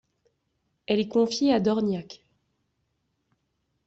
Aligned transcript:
Elle 0.87 0.99
est 0.99 1.07
confiée 1.09 1.53
à 1.53 1.59
Dorniac. 1.59 2.23